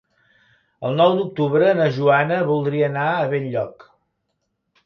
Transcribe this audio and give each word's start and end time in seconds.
El 0.89 0.97
nou 1.01 1.13
d'octubre 1.19 1.69
na 1.81 1.87
Joana 1.99 2.39
voldria 2.53 2.91
anar 2.93 3.07
a 3.21 3.31
Benlloc. 3.35 3.91